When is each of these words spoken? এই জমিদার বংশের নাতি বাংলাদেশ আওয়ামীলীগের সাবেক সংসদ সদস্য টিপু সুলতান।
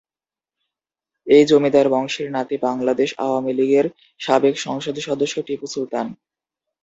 এই 1.27 1.43
জমিদার 1.45 1.87
বংশের 1.89 2.27
নাতি 2.31 2.55
বাংলাদেশ 2.59 3.09
আওয়ামীলীগের 3.25 3.85
সাবেক 4.19 4.55
সংসদ 4.59 4.95
সদস্য 4.99 5.35
টিপু 5.47 5.67
সুলতান। 5.67 6.07